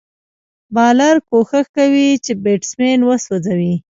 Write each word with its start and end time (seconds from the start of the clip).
بالر 0.73 1.15
کوښښ 1.29 1.65
کوي، 1.77 2.07
چي 2.23 2.31
بېټسمېن 2.43 2.99
وسوځوي. 3.05 3.73